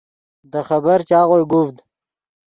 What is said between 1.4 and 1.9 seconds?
گوڤد